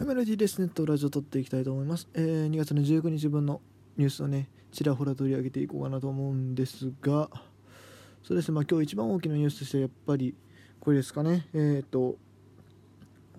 [0.00, 2.08] はい、メロディーですネットラジオ撮っていきたいと思います。
[2.14, 3.60] えー、2月の19日分の
[3.98, 7.28] ニュースをね、ちらほら取り上げていこうかなと思うんですが、
[8.22, 10.34] そうですね、まあ今日一番大きなニュースとしてはやっぱり
[10.80, 12.16] これですかね、えっ、ー、と、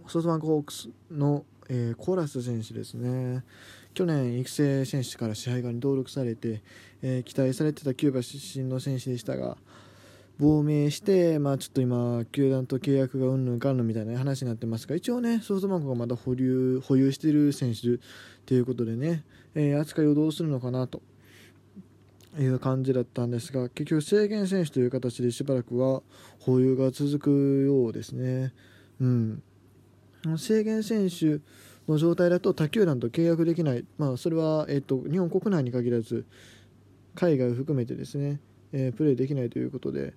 [0.05, 3.43] ソフトバンクホークスの、えー、コーラス選手ですね。
[3.95, 6.61] 去年育成選手から支配下に登録されて、
[7.01, 9.57] えー、期待されてたキューバ出身の選手でしたが、
[10.41, 17.99] 亡命して、まあ、ちょっと今、球団と契約がうんぬんかんぬんみたいな話になってますが、一応ね、ソフトバンクがまだ保留保有している選手
[18.47, 21.03] ということでね、えー、扱いをどうするのかなと。
[22.39, 26.01] いう感じだったんですが、結局、制限選手という形でしばらくは
[26.39, 27.29] 保有が続く
[27.67, 28.53] ようですね。
[29.01, 29.43] うん、
[30.37, 31.41] 制限選手
[31.91, 36.25] の状態だと他球団と契約できない、まあ、それは、えーと、日本国内に限らず
[37.15, 38.39] 海外を含めてですね、
[38.71, 40.13] えー、プレーできないということで、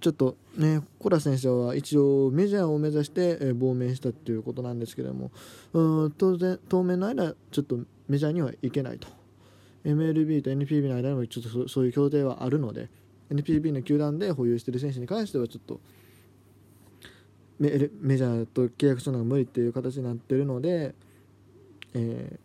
[0.00, 5.30] ちょっとね、コラ選手は一応メジャーを目指して、え亡命したっていうことなんですけども、
[5.72, 9.08] うん当然、当面の間、ちょっとメジャーには行けないと。
[9.84, 12.88] MLB と NPB の間にもちょっとそういう協定はあるので、
[13.30, 15.80] NPB の球団で保有している選手に関してはちょっと
[17.58, 20.94] メメジャーと契約するのが無理っていう形になってるので、
[21.94, 22.38] えー、っ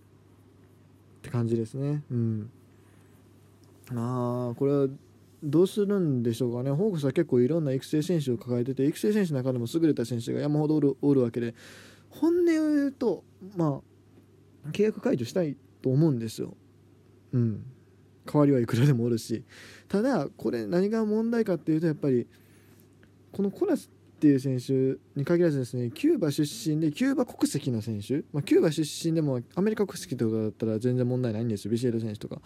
[1.22, 2.04] て感じですね。
[2.12, 2.50] うん。
[3.92, 4.88] まあ、これは
[5.44, 11.54] どうするんでしょうかね、ホークスは結構いろんな育成選手を抱えてて、育成選手の中でも優れた選手が山ほどおるおるわけで、
[12.10, 13.24] 本音を言うと、
[13.58, 13.82] ま
[14.66, 16.56] あ、契約解除したいと思うんですよ。
[17.34, 17.66] うん。
[18.26, 19.44] 代わりはいくらでもおるし。
[19.90, 22.26] ただ、これ何が問題かっていうと、やっぱり、
[23.34, 32.42] このコラスっていう選手に限らずですね、キューバ出身で、キューバ国籍の選手、まあ、キューバ出身でもアメリカ国籍とかだったら全然問題ないんですよ、ビシエド選手とか。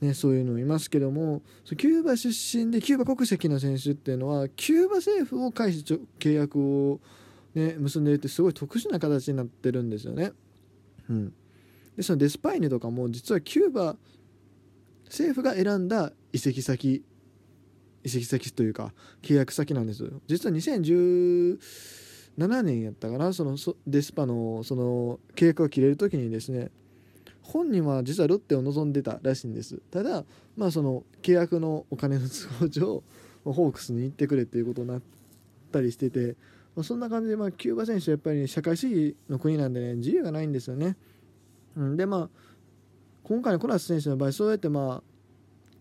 [0.00, 7.00] ね、そういうのいますけどもキューバ出身でキューバ国籍の選手っていうのはキューバ政府を介して契約を、
[7.54, 10.32] ね、結んでるってすごい特殊な形になってるんですよね。
[11.10, 11.32] うん、
[11.96, 13.96] でそのデスパイネとかも実はキューバ
[15.06, 17.02] 政府が選んだ移籍先
[18.04, 18.92] 移籍先というか
[19.22, 20.10] 契約先なんですよ。
[20.28, 21.58] 実は2017
[22.62, 23.56] 年やったかなその
[23.86, 26.70] デスパのその契約が切れる時にですね
[27.48, 29.80] 本人は実はロッテを望んでたらしいんです。
[29.90, 30.24] ただ
[30.56, 33.02] まあその契約のお金の都合上
[33.44, 35.02] ホークスに行ってくれっていうことになっ
[35.72, 36.36] たりしてて、
[36.76, 40.96] まあ、そんな感じでまあキューバ選手はやっぱり、社会主義の国なんでね自由がないんですよね、
[41.74, 42.30] うん、でまあ
[43.22, 45.02] 今回のコラス選手の場合そうやってまあ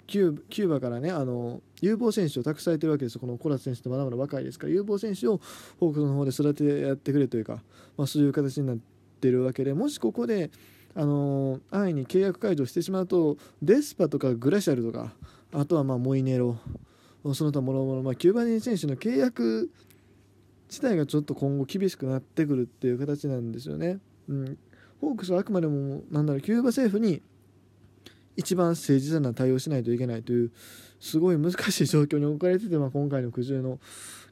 [0.08, 4.74] キューバからねあの有望選手を託されてるわけですこのコラス選手ってまだまだ若いですから。
[4.74, 5.42] 有望選手を
[5.80, 7.62] ホークスの方で育ててやってくれというか、
[7.98, 8.78] まあ、そういう形になっ
[9.20, 10.50] てるわけでもしここで
[11.00, 15.13] あの安易に契約解除してしまうとデスパとかグラシャルとか
[15.53, 16.58] あとはまあモイネロ
[17.35, 19.69] その他もろもろ、まあ、キューバ人選手の契約
[20.69, 24.00] 自体がちょっと今後厳しくなってくるっていう形なんですよね。
[24.28, 24.57] うん、
[25.00, 27.22] ホークスはあくまでもなんだろうキューバ政府に
[28.36, 30.52] 一番誠実な対応しないといけないという
[31.00, 33.80] すごい難しい状況に置かれてて、まあ、今回の苦渋の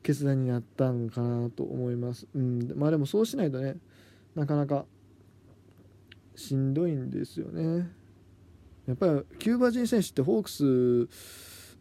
[0.02, 2.28] 決断になったんかなと思います。
[2.34, 3.76] うん、まあでもそうしないとね
[4.36, 4.86] なかなか
[6.36, 7.90] しんどいんですよね。
[8.88, 10.64] やっぱりキューバ人選手ってホークス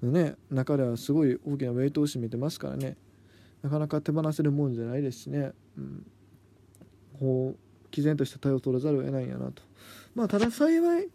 [0.04, 2.96] のね中ではすごい大きなウェイトを占めてますからね。
[3.62, 6.06] なかなか手放せるもんじゃないですしね、うん、
[7.18, 7.58] こう
[7.90, 9.62] 毅然とした対応を取らざるを得ないんやなと。
[10.14, 11.08] まあただ幸い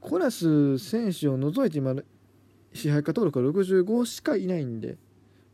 [0.00, 1.94] コラス選手を除いて今
[2.72, 4.96] 支配下登録は65しかいないんで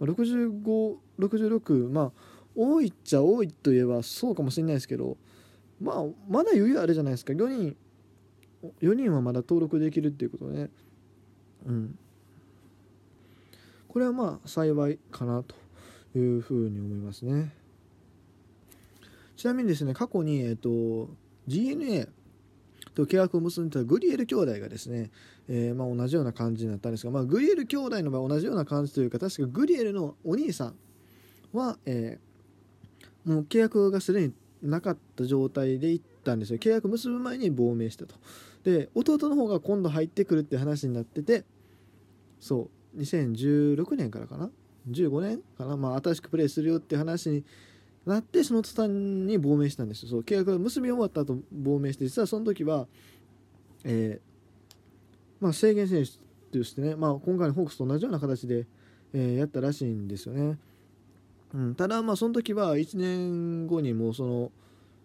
[0.01, 2.13] 6566まあ
[2.55, 5.17] 多いっちゃ多いといえばそうかもしれないですけど
[5.81, 7.32] まあまだ余裕あるじゃないですか。
[7.32, 7.76] 4人
[8.81, 10.70] 4人はまだ登録できるっていうことね。
[11.66, 11.98] うん。
[13.88, 15.54] これはまあ幸いかなと
[16.19, 17.53] いうふうに思いますね。
[19.37, 20.69] ちなみにですね過去に、えっと、
[21.47, 22.08] GNA
[22.94, 25.10] と契約を結んでたグリエル兄弟がですね、
[25.48, 30.75] えー、まあ、同じような感じになったんですが、まあ、グリエル兄弟の場合同じような感じというか確かグリエルのお兄さん
[31.53, 34.32] は、えー、もう契約がすでに
[34.62, 36.58] なかった状態で行ったんですよ。
[36.58, 38.14] 契約結ぶ前に亡命したと。
[38.64, 41.44] で弟の方が今度入ってくるって話になってて
[42.41, 44.50] そう2016年からかな
[44.91, 45.76] ？15年かな？
[45.76, 47.44] まあ新しくプレーするよって話に
[48.05, 50.08] なってその途端に亡命したんですよ。
[50.08, 52.87] そう契約が結び終わった後亡命して実はその時は
[53.85, 56.12] えー、まあ制限選手
[56.58, 58.67] としてね、まあ、今回のホークスと同じような形で、
[59.12, 60.58] えー、やったらしいんですよね。
[61.54, 64.52] うん、ただまあその時は1年後にもうその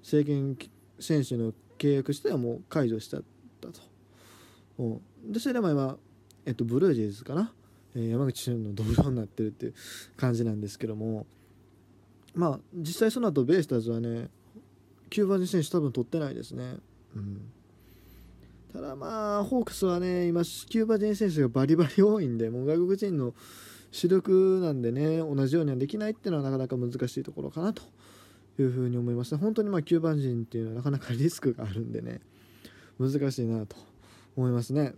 [0.03, 0.57] 制限
[0.99, 3.23] 選手の契約してはもう解除しちゃっ
[3.61, 3.79] たと、
[4.79, 5.97] うん、でそれでも今、
[6.45, 7.53] えっと、ブルージェイズかな、
[7.95, 9.73] えー、山口俊の同僚になってるっていう
[10.17, 11.25] 感じなんですけども。
[12.33, 14.29] まあ実際その後ベイスターズはね
[15.09, 16.77] キューバ人選手多分取ってないですね。
[17.15, 17.51] うん。
[18.73, 23.33] ただまあホークスはね今キューバ人選手がバリバリ多いんでもう外国人の
[23.91, 27.83] 主力なんでね同じようにはできないっていうのはなかなか難しいところかなと
[28.57, 29.39] いうふうに思いますね。
[29.39, 32.21] 本当にまあキューバ人っていうのは なかなかリスクがあるんでね
[32.97, 33.75] 難しいなと
[34.35, 34.95] 思いますね。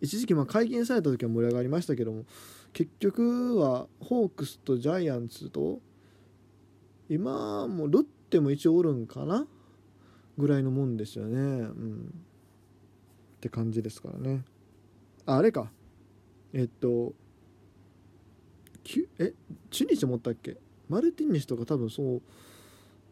[0.00, 2.24] 一時期まあ解禁された時は盛り上がりましたけども
[2.72, 5.80] 結局はホークスとジャイアンツと
[7.08, 9.46] 今もロッテも一応おるんかな
[10.36, 11.38] ぐらいのもんですよね。
[11.38, 12.14] うん。
[13.36, 14.44] って感じですからね。
[15.24, 15.70] あれか。
[16.52, 17.14] えっと
[19.18, 19.32] え
[19.70, 20.56] チュニジ持ったっけ？
[20.88, 22.22] マルティニスとか多分そう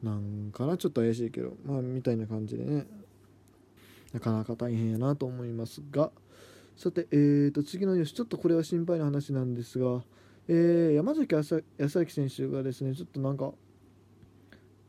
[0.03, 0.77] なんかな？
[0.77, 1.55] ちょっと怪しいけど。
[1.65, 2.87] まあみたいな感じでね。
[4.13, 6.13] なかなか大変やなと思いますが。
[6.77, 8.13] さて、えー、と次のニュース。
[8.13, 10.03] ちょっとこれは心配な話なんですが、
[10.49, 13.53] えー、山崎康明選手がですねちょっとなんか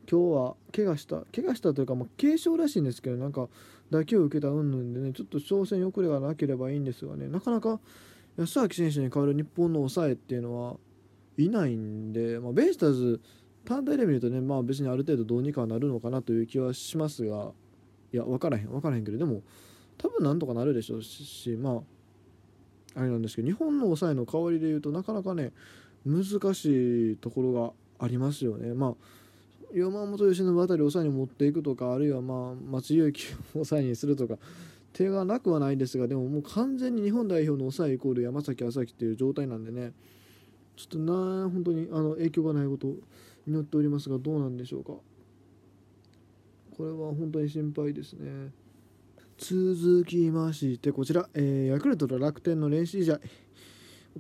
[0.09, 1.23] 今日は怪我した。
[1.35, 3.47] 怪我したというか、まあ、軽傷らしいんですけどなんか
[3.89, 7.79] 打球を受けた云々でねちょっと挑戦遅れがなければいいんですがねなかなか
[8.37, 10.77] 安明選手に代わる日本の抑えっていうのは
[11.37, 13.21] いないんで、まあ、ベイスターズ
[13.65, 17.51] 単体で見るとね、まあ、別にある程度どうにかなるのかなという気はしますが
[18.13, 19.41] いや分からへん分からへんけどでも
[19.97, 21.81] 多分なんとかなるでしょうしま
[22.95, 25.51] ああれなんですけど日本の抑えの代わりで言うとなかなかね
[26.05, 26.23] 難
[26.53, 27.71] しいところが
[28.05, 28.73] ありますよね。
[28.73, 28.93] まあ
[29.73, 34.35] 山本由伸あたり抑えに持っていくとかあるいはまあ松井裕樹を抑えにするとか
[34.95, 39.92] 手がなくはないですがでももう完全に日本代表の抑えイコール山崎朝樹っていう状態なんでね。
[40.77, 42.95] ちょっとな本当にあの影響がないことを
[43.45, 44.94] 祈っておりますがどうなんでしょうか。
[46.77, 48.51] これは本当に心配ですね。
[49.38, 53.19] 続きましてこちら、えー、ヤクルトと楽天の練習試合。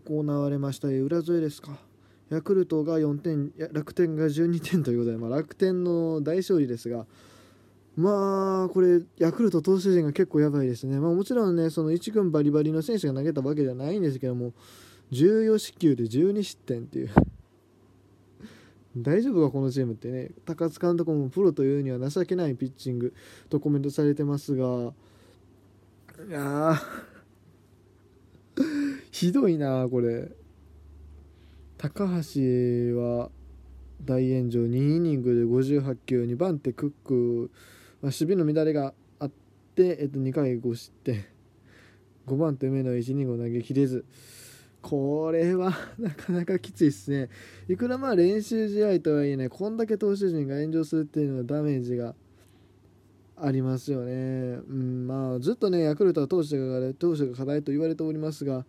[0.05, 0.89] 行われました。
[0.89, 1.77] 裏添えですか。
[2.29, 7.05] ヤクルトが4点楽天が12点ということで、まあ、楽天の大勝利ですが
[7.95, 14.53] まあこれヤクルト投手陣が結構やばいですね、まあ、もちろんねその1軍バリバリの選手が投げたわけではないんですけども
[15.11, 17.09] 14四球で12失点っていう。
[18.97, 20.31] 大丈夫かこのチームってね。
[20.45, 23.13] 高津監督もプロというには情けないピッチング
[23.49, 24.93] とコメントされてますが。
[26.27, 26.75] いや
[29.11, 30.31] ひどいなこれ。
[31.77, 32.41] 高橋
[32.97, 33.29] は
[34.03, 37.51] 大炎上2イニングで58球2番手クック、
[38.05, 39.31] 守備の乱れがあっ
[39.75, 41.25] て、えっと、2回5失点。
[42.27, 44.05] 5番手目の1イニングを投げ切れず。
[44.81, 47.29] これは なかなかきついですね。
[47.67, 52.13] いくらまあ練習試合とはいえねこんだけ投手陣が炎上するっていうのはダメージが
[53.35, 58.65] ありますよね、うんまあ、ずっとねヤクルトは投手が投手が課題と言われておりますが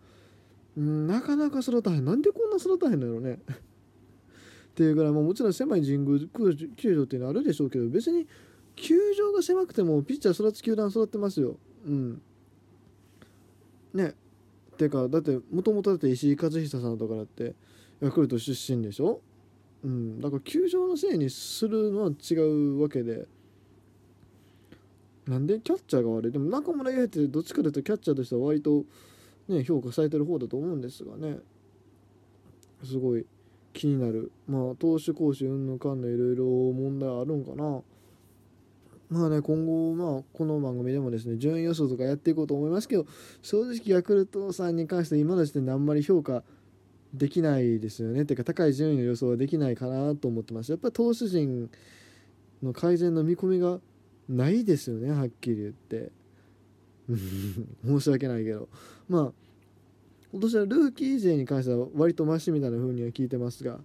[0.75, 3.39] うんなかなか育たへんなんでこんな育たへんのやろね。
[4.71, 6.19] っていうぐらい、まあ、もちろん狭い神宮
[6.75, 8.27] 球場っていうのはあるでしょうけど別に
[8.77, 11.57] 球場が狭くてもピッチャー育つ球団育ってますよ。
[11.85, 12.21] うん。
[13.93, 14.13] ね。
[14.77, 17.55] ていうかだってもともとだって石井和久さんとかだって
[17.99, 19.19] ヤクルト出身でしょ？
[19.83, 20.21] うん。
[20.21, 23.27] だから球場のせいにするのは違うわけで。
[25.25, 25.59] なんで？
[25.59, 26.31] キャッチャーが悪い。
[26.31, 28.85] でも中村悠平ってどっちかというとキャッチャーとしては割と
[29.47, 31.37] ね、評価されてる方だと思うんですがね。
[32.83, 33.25] すごい
[33.73, 34.31] 気になる。
[34.47, 37.81] まあ投手講師うんぬかんぬいろいろ問題あるんかな。
[39.09, 43.05] まあね今後まあこの番組でもですね順位予想とかやっていこうと思いますけど
[43.41, 46.43] 正直ヤクルトさんに関して今の時点であんまり評価
[47.13, 48.25] できないですよね。
[48.25, 50.71] てか高い順位の予想はできないかなと思ってます。
[50.71, 51.69] やっぱり投手陣
[52.61, 53.79] の改善の見込みが
[54.27, 56.11] ないですよねはっきり言って。
[57.87, 58.67] 申し訳ないけど。
[59.07, 59.33] まあ
[60.33, 63.79] 今年はルーキー勢に関しては割とマシみたいな風には聞いてますが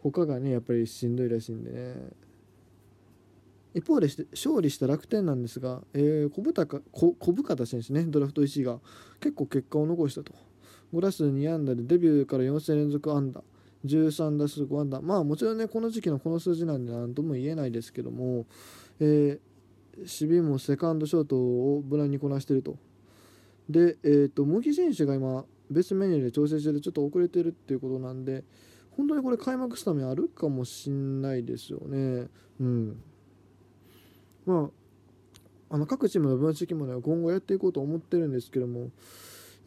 [0.00, 1.94] 他がねやっぱりしんどいらしいんでね。
[3.74, 8.78] 一方で勝利した楽天なんですが、えー、小深小小深田選手ねドラフト1位が
[9.20, 10.32] 結構結果を残したと。
[10.92, 13.44] 5打数2安打でデビューから4戦連続安打
[13.84, 15.00] 13打数5安打。
[15.00, 18.46] まあもちろんねこの時期のこの数字なんで何とも言えないですけども、
[18.98, 19.38] えー、
[19.98, 22.76] 守備もセカンドショートを無難にこなしていると。
[23.68, 28.42] で、えーと、茂木選手が今別メニューで調整しててちょっと遅れてるっていうことなんで
[28.96, 32.28] 本当にこれ開幕スタメンあるかもしんないですよね。
[32.60, 33.02] うん。
[34.50, 34.70] ま
[35.70, 38.86] ああの各チームの分析もね今後やっていこうと思ってるんですけどもや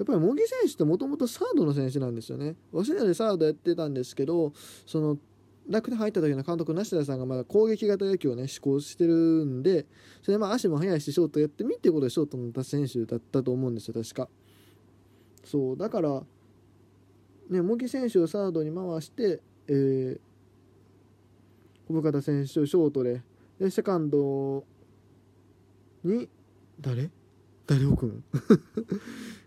[0.04, 2.56] っぱり茂木選手ってもともとサードの選手なんですよね。
[2.72, 4.52] 早稲田でサードやってたんですけど
[4.86, 5.18] その
[5.70, 9.14] 楽天入った時の監督梨田さんがまだ攻撃型野球をね施行してる
[9.46, 9.86] んで
[10.22, 14.28] それまあ足も速いしショートやってみっていうことでショートの選手だったと思うんですよ確か。
[15.46, 16.22] そうだから
[17.50, 20.20] ね茂木選手をサードに回してえー、
[21.88, 23.22] 小深田選手をショートで
[23.60, 24.66] でセカンド
[26.04, 26.30] に
[26.80, 27.10] 誰？
[27.66, 28.24] 誰を くん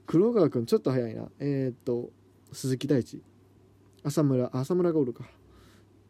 [0.06, 1.28] 黒川君ちょっと早いな。
[1.38, 2.10] えー、っと
[2.52, 3.22] 鈴木大地。
[4.02, 5.28] 浅村浅村がおるか。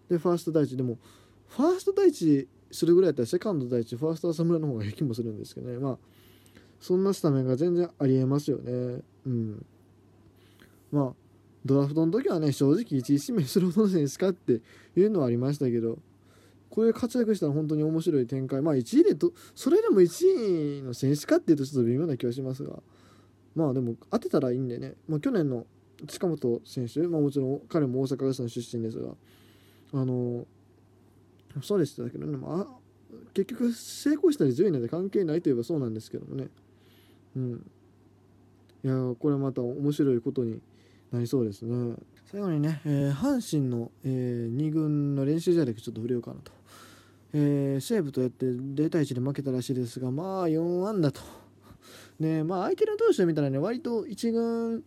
[0.08, 0.76] でファースト大地。
[0.76, 0.98] でも
[1.48, 5.78] ファースト大地するぐらいやったらセカンド大地ファースト浅村の方がいい気もするんですけどね。
[5.78, 5.98] まあ
[6.80, 9.02] そんなスタメンが全然ありえますよね。
[9.26, 9.66] うん。
[10.92, 11.14] まあ
[11.64, 14.60] ドラフトの時はね正直1位指名するほどの選手かって
[14.94, 15.98] いうのはありましたけど。
[16.76, 18.60] こういう活躍したら本当に面白い展開。
[18.60, 22.82] まあ1位でとそれでも1位の選手かっていうとちょっと微妙な気はしますが。
[23.54, 25.64] まあでも当てたらいいんでね、まあ、去年の
[26.06, 29.14] 近本選手、まあ、もちろん彼も大阪ガスの出身ですが。
[29.94, 30.46] あの
[31.62, 36.48] そうでしたけどね、まあ、結局成功したり順位なんて関係ないといえばそうなんですけどもね。
[37.36, 37.70] うん。
[38.84, 40.60] いやこれまた面白いことに
[41.10, 41.96] なりそうですね。
[42.30, 46.52] 最後にね、えー、阪神の、えー、2軍の練習試合だけちょっと触れようかなと、
[47.32, 51.20] えー、西武とやって0対1で負けたらしいですがまあ4安打と。
[52.20, 54.84] ねまあ相手の投手を見たらね割と1軍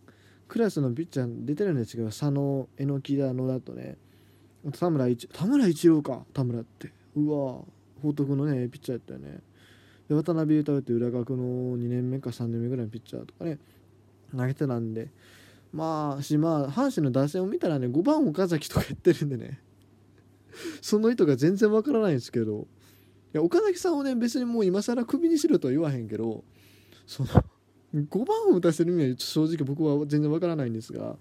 [0.48, 3.96] クラスのピッチャー出てるんですけど佐野榎田野だとね。
[4.78, 6.92] 田村一田村一郎か田村って。
[7.16, 7.64] うわ
[8.02, 9.40] 報徳のねピッチャーやったよね。
[10.08, 13.58] で渡辺裕太って裏学の2年目か3年目ぐらいのピッチャーとかね
[14.36, 15.08] 投げてたんで。
[15.72, 19.60] まあしまあ阪神の打線を見たらね5番岡崎とかやってるんでね。
[20.82, 22.66] その意図が全然わからないんですけど
[23.32, 26.44] いや岡崎さんをね別にもう今更クビにしろとは言わへんけど
[27.06, 27.28] その
[27.94, 31.16] 5番を打たせる意味は正直僕は全然わからないんですが、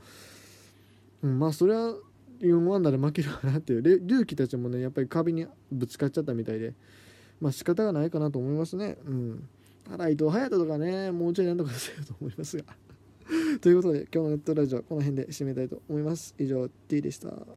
[1.24, 1.96] うん、まあそれは
[2.42, 3.82] 4ワンダーで負けるかなっていう。
[4.06, 6.74] 龍騎たちもねやっぱり壁にぶつかっちゃったみたいで
[7.42, 8.98] まあ仕方がないかなと思いますね。
[9.06, 9.50] うん。
[9.90, 12.64] ただ伊藤隼人とかねもうちょいなんとかせよと思いますが。
[13.62, 16.36] ということで今日のネットラジオはこの辺で締めたいと思います。
[16.38, 17.34] 以上 T でした。